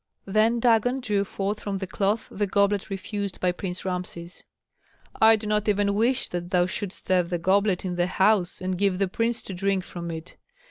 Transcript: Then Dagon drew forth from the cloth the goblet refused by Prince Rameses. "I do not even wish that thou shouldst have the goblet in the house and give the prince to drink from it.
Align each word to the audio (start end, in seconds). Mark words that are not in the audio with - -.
Then 0.25 0.59
Dagon 0.59 0.99
drew 0.99 1.23
forth 1.23 1.59
from 1.59 1.77
the 1.77 1.85
cloth 1.85 2.27
the 2.31 2.47
goblet 2.47 2.89
refused 2.89 3.39
by 3.39 3.51
Prince 3.51 3.85
Rameses. 3.85 4.41
"I 5.21 5.35
do 5.35 5.45
not 5.45 5.69
even 5.69 5.93
wish 5.93 6.27
that 6.29 6.49
thou 6.49 6.65
shouldst 6.65 7.07
have 7.09 7.29
the 7.29 7.37
goblet 7.37 7.85
in 7.85 7.97
the 7.97 8.07
house 8.07 8.61
and 8.61 8.79
give 8.79 8.97
the 8.97 9.07
prince 9.07 9.43
to 9.43 9.53
drink 9.53 9.83
from 9.83 10.09
it. 10.09 10.37